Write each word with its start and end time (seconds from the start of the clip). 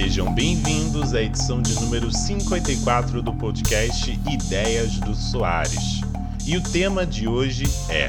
Sejam 0.00 0.32
bem-vindos 0.32 1.12
à 1.12 1.20
edição 1.20 1.60
de 1.60 1.74
número 1.74 2.08
54 2.08 3.20
do 3.20 3.34
podcast 3.34 4.12
Ideias 4.30 4.96
do 5.00 5.12
Soares. 5.12 6.02
E 6.46 6.56
o 6.56 6.62
tema 6.62 7.04
de 7.04 7.26
hoje 7.26 7.64
é: 7.90 8.08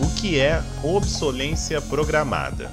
O 0.00 0.18
que 0.18 0.38
é 0.40 0.64
obsolência 0.82 1.78
programada? 1.82 2.72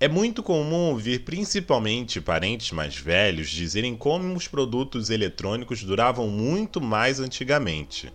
É 0.00 0.08
muito 0.08 0.42
comum 0.42 0.90
ouvir 0.90 1.20
principalmente 1.20 2.20
parentes 2.20 2.72
mais 2.72 2.96
velhos 2.96 3.48
dizerem 3.48 3.96
como 3.96 4.34
os 4.34 4.48
produtos 4.48 5.10
eletrônicos 5.10 5.84
duravam 5.84 6.26
muito 6.26 6.80
mais 6.80 7.20
antigamente. 7.20 8.12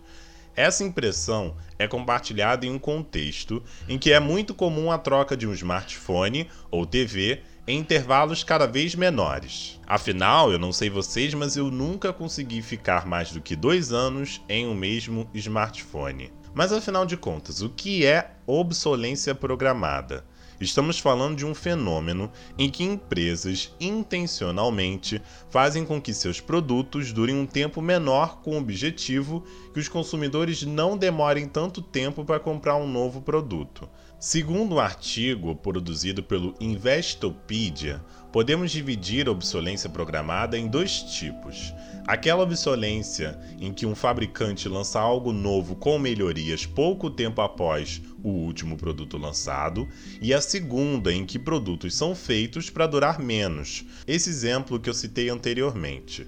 Essa 0.56 0.84
impressão 0.84 1.56
é 1.80 1.88
compartilhada 1.88 2.66
em 2.66 2.70
um 2.70 2.78
contexto 2.78 3.64
em 3.90 3.98
que 3.98 4.12
é 4.12 4.20
muito 4.20 4.54
comum 4.54 4.92
a 4.92 5.00
troca 5.00 5.36
de 5.36 5.48
um 5.48 5.54
smartphone 5.54 6.48
ou 6.70 6.86
TV 6.86 7.42
em 7.68 7.80
intervalos 7.80 8.44
cada 8.44 8.68
vez 8.68 8.94
menores. 8.94 9.80
Afinal, 9.88 10.52
eu 10.52 10.60
não 10.60 10.72
sei 10.72 10.92
vocês, 10.92 11.34
mas 11.34 11.58
eu 11.58 11.72
nunca 11.72 12.14
consegui 12.14 12.62
ficar 12.62 13.08
mais 13.08 13.32
do 13.32 13.42
que 13.42 13.56
dois 13.56 13.92
anos 13.92 14.42
em 14.48 14.68
um 14.68 14.76
mesmo 14.76 15.28
smartphone. 15.34 16.32
Mas 16.54 16.72
afinal 16.72 17.04
de 17.04 17.18
contas, 17.18 17.62
o 17.62 17.70
que 17.70 18.06
é 18.06 18.32
obsolência 18.46 19.34
programada? 19.34 20.24
Estamos 20.64 20.98
falando 20.98 21.36
de 21.36 21.46
um 21.46 21.54
fenômeno 21.54 22.32
em 22.58 22.70
que 22.70 22.86
empresas 22.86 23.76
intencionalmente 23.82 25.22
fazem 25.50 25.86
com 25.86 26.02
que 26.02 26.14
seus 26.14 26.40
produtos 26.40 27.12
durem 27.12 27.36
um 27.36 27.46
tempo 27.46 27.82
menor 27.82 28.42
com 28.42 28.52
o 28.52 28.60
objetivo 28.60 29.44
que 29.74 29.80
os 29.82 29.90
consumidores 29.90 30.64
não 30.64 30.98
demorem 30.98 31.50
tanto 31.50 31.82
tempo 31.82 32.24
para 32.24 32.40
comprar 32.40 32.78
um 32.78 32.88
novo 32.88 33.22
produto. 33.22 33.90
Segundo 34.18 34.76
um 34.76 34.80
artigo 34.80 35.54
produzido 35.54 36.24
pelo 36.24 36.56
Investopedia, 36.62 38.02
podemos 38.34 38.72
dividir 38.72 39.28
a 39.28 39.32
obsolência 39.32 39.88
programada 39.88 40.58
em 40.58 40.68
dois 40.68 41.04
tipos. 41.04 41.72
Aquela 42.08 42.42
obsolência 42.42 43.40
em 43.60 43.72
que 43.72 43.86
um 43.86 43.94
fabricante 43.94 44.68
lança 44.68 45.00
algo 45.00 45.32
novo 45.32 45.76
com 45.76 46.00
melhorias 46.00 46.66
pouco 46.66 47.12
tempo 47.12 47.42
após 47.42 48.02
o 48.24 48.30
último 48.30 48.76
produto 48.76 49.20
lançado, 49.20 49.88
e 50.20 50.34
a 50.34 50.42
segunda 50.42 51.14
em 51.14 51.26
que 51.26 51.38
produtos 51.38 51.96
são 51.96 52.16
feitos 52.16 52.72
para 52.72 52.88
durar 52.88 53.20
menos. 53.20 53.86
Esse 54.08 54.32
exemplo 54.32 54.80
que 54.80 54.90
eu 54.90 54.96
citei 54.96 55.30
anteriormente. 55.30 56.28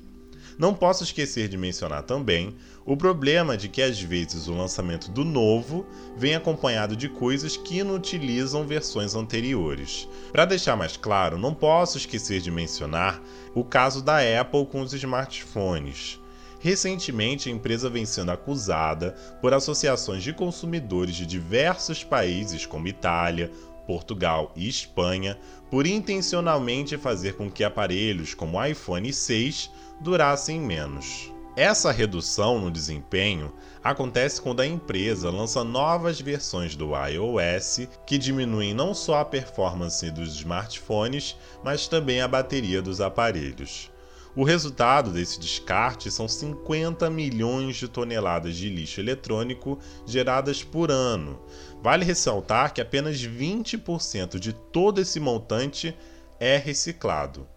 Não 0.57 0.73
posso 0.73 1.03
esquecer 1.03 1.49
de 1.49 1.57
mencionar 1.57 2.03
também 2.03 2.55
o 2.85 2.95
problema 2.95 3.57
de 3.57 3.67
que 3.67 3.81
às 3.81 3.99
vezes 3.99 4.47
o 4.47 4.53
lançamento 4.53 5.11
do 5.11 5.25
novo 5.25 5.85
vem 6.15 6.33
acompanhado 6.33 6.95
de 6.95 7.09
coisas 7.09 7.57
que 7.57 7.79
inutilizam 7.79 8.65
versões 8.65 9.15
anteriores. 9.15 10.07
Para 10.31 10.45
deixar 10.45 10.77
mais 10.77 10.95
claro, 10.95 11.37
não 11.37 11.53
posso 11.53 11.97
esquecer 11.97 12.39
de 12.39 12.51
mencionar 12.51 13.21
o 13.53 13.63
caso 13.65 14.01
da 14.01 14.19
Apple 14.39 14.65
com 14.65 14.81
os 14.81 14.93
smartphones. 14.93 16.19
Recentemente, 16.59 17.49
a 17.49 17.51
empresa 17.51 17.89
vem 17.89 18.05
sendo 18.05 18.31
acusada 18.31 19.11
por 19.41 19.53
associações 19.53 20.23
de 20.23 20.33
consumidores 20.33 21.15
de 21.15 21.25
diversos 21.25 22.03
países, 22.03 22.65
como 22.65 22.87
Itália, 22.87 23.51
Portugal 23.85 24.51
e 24.55 24.67
Espanha, 24.67 25.37
por 25.69 25.85
intencionalmente 25.85 26.97
fazer 26.97 27.35
com 27.35 27.49
que 27.49 27.63
aparelhos 27.63 28.33
como 28.33 28.57
o 28.57 28.65
iPhone 28.65 29.11
6 29.11 29.69
durassem 30.01 30.59
menos. 30.59 31.31
Essa 31.55 31.89
redução 31.89 32.59
no 32.59 32.69
desempenho 32.69 33.53
acontece 33.81 34.41
quando 34.41 34.59
a 34.59 34.67
empresa 34.67 35.29
lança 35.29 35.63
novas 35.63 36.19
versões 36.19 36.75
do 36.75 36.91
iOS 36.93 37.87
que 38.05 38.17
diminuem 38.17 38.73
não 38.73 38.93
só 38.93 39.21
a 39.21 39.25
performance 39.25 40.11
dos 40.11 40.35
smartphones, 40.35 41.37
mas 41.63 41.87
também 41.87 42.19
a 42.19 42.27
bateria 42.27 42.81
dos 42.81 42.99
aparelhos. 42.99 43.89
O 44.35 44.43
resultado 44.43 45.11
desse 45.11 45.39
descarte 45.39 46.11
são 46.11 46.27
50 46.27 47.09
milhões 47.09 47.77
de 47.77 47.87
toneladas 47.87 48.57
de 48.57 48.69
lixo 48.69 48.99
eletrônico 48.99 49.79
geradas 50.05 50.61
por 50.61 50.91
ano. 50.91 51.41
Vale 51.81 52.03
ressaltar 52.03 52.73
que 52.73 52.81
apenas 52.81 53.17
20% 53.17 54.37
de 54.37 54.51
todo 54.51 54.99
esse 54.99 55.21
montante 55.21 55.95
é 56.37 56.57
reciclado. 56.57 57.47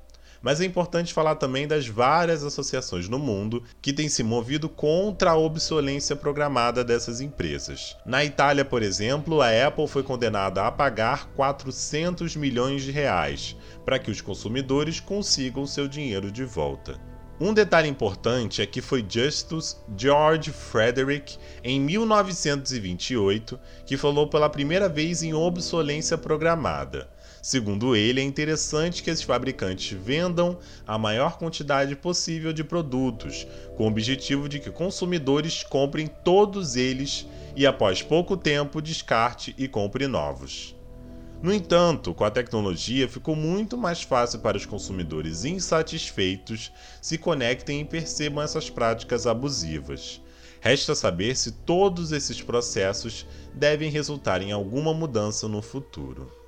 Mas 0.41 0.61
é 0.61 0.65
importante 0.65 1.13
falar 1.13 1.35
também 1.37 1.67
das 1.67 1.87
várias 1.87 2.45
associações 2.45 3.09
no 3.09 3.19
mundo 3.19 3.63
que 3.83 3.93
têm 3.93 4.09
se 4.09 4.23
movido 4.23 4.69
contra 4.69 5.33
a 5.33 5.37
obsolência 5.37 6.15
programada 6.15 6.85
dessas 6.85 7.21
empresas. 7.21 7.97
Na 8.07 8.25
Itália, 8.25 8.65
por 8.65 8.83
exemplo, 8.83 9.41
a 9.41 9.49
Apple 9.67 9.89
foi 9.89 10.03
condenada 10.03 10.67
a 10.67 10.71
pagar 10.71 11.27
400 11.37 12.37
milhões 12.37 12.83
de 12.83 12.91
reais 12.91 13.57
para 13.85 13.99
que 13.99 14.11
os 14.11 14.21
consumidores 14.21 15.01
consigam 15.01 15.67
seu 15.67 15.89
dinheiro 15.89 16.31
de 16.31 16.45
volta. 16.45 16.99
Um 17.41 17.55
detalhe 17.55 17.89
importante 17.89 18.61
é 18.61 18.67
que 18.67 18.81
foi 18.81 19.07
Justus 19.09 19.77
George 19.97 20.51
Frederick, 20.51 21.39
em 21.63 21.81
1928, 21.81 23.57
que 23.87 23.97
falou 23.97 24.27
pela 24.27 24.51
primeira 24.51 24.89
vez 24.89 25.23
em 25.23 25.33
obsolência 25.33 26.19
programada. 26.19 27.09
Segundo 27.43 27.95
ele, 27.95 28.21
é 28.21 28.25
interessante 28.25 29.03
que 29.03 29.11
esses 29.11 29.25
fabricantes 29.25 29.97
vendam 29.97 30.59
a 30.87 30.99
maior 30.99 31.39
quantidade 31.39 31.95
possível 31.95 32.53
de 32.53 32.65
produtos, 32.65 33.47
com 33.77 33.85
o 33.85 33.89
objetivo 33.89 34.49
de 34.49 34.59
que 34.59 34.71
consumidores 34.71 35.63
comprem 35.63 36.07
todos 36.07 36.77
eles 36.77 37.27
e, 37.55 37.67
após 37.67 38.03
pouco 38.03 38.37
tempo, 38.37 38.83
descarte 38.83 39.55
e 39.57 39.69
compre 39.69 40.07
novos. 40.07 40.75
No 41.41 41.55
entanto, 41.55 42.13
com 42.13 42.25
a 42.25 42.31
tecnologia 42.31 43.09
ficou 43.09 43.37
muito 43.37 43.79
mais 43.79 44.03
fácil 44.03 44.41
para 44.41 44.57
os 44.57 44.67
consumidores 44.67 45.45
insatisfeitos 45.45 46.73
se 47.01 47.17
conectem 47.17 47.81
e 47.81 47.85
percebam 47.85 48.43
essas 48.43 48.69
práticas 48.69 49.25
abusivas. 49.25 50.21
Resta 50.61 50.97
saber 50.97 51.37
se 51.37 51.53
todos 51.53 52.11
esses 52.11 52.43
processos 52.43 53.25
devem 53.55 53.89
resultar 53.89 54.43
em 54.43 54.51
alguma 54.51 54.93
mudança 54.93 55.47
no 55.47 55.63
futuro. 55.63 56.48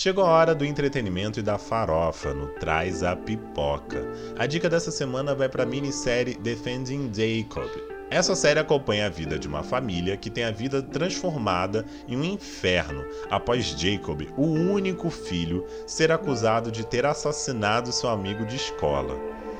Chegou 0.00 0.24
a 0.24 0.28
hora 0.28 0.54
do 0.54 0.64
entretenimento 0.64 1.40
e 1.40 1.42
da 1.42 1.58
farofa 1.58 2.32
no 2.32 2.46
Traz 2.60 3.02
a 3.02 3.16
Pipoca. 3.16 4.06
A 4.38 4.46
dica 4.46 4.70
dessa 4.70 4.92
semana 4.92 5.34
vai 5.34 5.48
para 5.48 5.64
a 5.64 5.66
minissérie 5.66 6.36
Defending 6.36 7.10
Jacob. 7.12 7.68
Essa 8.08 8.36
série 8.36 8.60
acompanha 8.60 9.06
a 9.06 9.08
vida 9.08 9.36
de 9.36 9.48
uma 9.48 9.64
família 9.64 10.16
que 10.16 10.30
tem 10.30 10.44
a 10.44 10.52
vida 10.52 10.80
transformada 10.80 11.84
em 12.06 12.16
um 12.16 12.22
inferno 12.22 13.04
após 13.28 13.70
Jacob, 13.76 14.22
o 14.36 14.46
único 14.46 15.10
filho, 15.10 15.66
ser 15.84 16.12
acusado 16.12 16.70
de 16.70 16.86
ter 16.86 17.04
assassinado 17.04 17.90
seu 17.90 18.08
amigo 18.08 18.46
de 18.46 18.54
escola. 18.54 19.18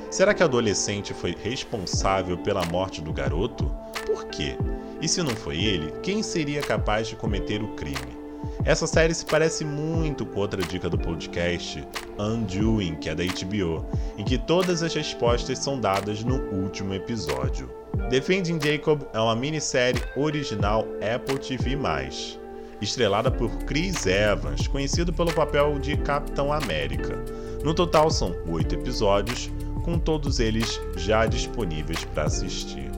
Será 0.09 0.33
que 0.33 0.43
o 0.45 0.47
adolescente 0.47 1.13
foi 1.13 1.35
responsável 1.43 2.39
pela 2.39 2.65
morte 2.67 3.03
do 3.03 3.13
garoto? 3.13 3.69
Por 4.07 4.27
quê? 4.27 4.57
E 5.03 5.09
se 5.09 5.21
não 5.21 5.35
foi 5.35 5.65
ele, 5.65 5.91
quem 6.01 6.23
seria 6.23 6.61
capaz 6.61 7.09
de 7.09 7.17
cometer 7.17 7.61
o 7.61 7.75
crime? 7.75 8.18
Essa 8.65 8.87
série 8.87 9.15
se 9.15 9.25
parece 9.25 9.65
muito 9.65 10.27
com 10.27 10.41
outra 10.41 10.63
dica 10.63 10.91
do 10.91 10.99
podcast, 10.99 11.83
Undoing, 12.19 12.97
que 12.97 13.09
é 13.09 13.15
da 13.15 13.25
HBO, 13.25 13.87
em 14.17 14.25
que 14.25 14.37
todas 14.37 14.83
as 14.83 14.93
respostas 14.93 15.59
são 15.59 15.81
dadas 15.81 16.23
no 16.23 16.37
último 16.53 16.93
episódio. 16.93 17.71
Defending 18.11 18.61
Jacob 18.61 19.03
é 19.13 19.19
uma 19.19 19.37
minissérie 19.37 20.03
original 20.17 20.87
Apple 21.15 21.39
TV+, 21.39 21.79
estrelada 22.81 23.31
por 23.31 23.51
Chris 23.65 24.07
Evans, 24.07 24.67
conhecido 24.67 25.13
pelo 25.13 25.33
papel 25.33 25.79
de 25.79 25.97
Capitão 25.99 26.53
América. 26.53 27.23
No 27.63 27.75
total 27.75 28.11
são 28.11 28.35
oito 28.49 28.75
episódios, 28.75 29.51
com 29.85 29.99
todos 29.99 30.41
eles 30.41 30.81
já 30.97 31.27
disponíveis 31.27 32.05
para 32.05 32.25
assistir. 32.25 32.98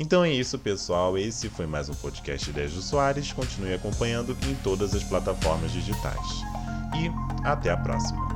Então 0.00 0.24
é 0.24 0.32
isso, 0.32 0.58
pessoal. 0.58 1.18
Esse 1.18 1.50
foi 1.50 1.66
mais 1.66 1.90
um 1.90 1.94
podcast 1.94 2.48
Ideias 2.48 2.72
do 2.72 2.80
Soares. 2.80 3.34
Continue 3.34 3.74
acompanhando 3.74 4.34
em 4.48 4.54
todas 4.54 4.94
as 4.94 5.04
plataformas 5.04 5.70
digitais. 5.72 6.26
E 6.96 7.10
até 7.46 7.68
a 7.68 7.76
próxima. 7.76 8.29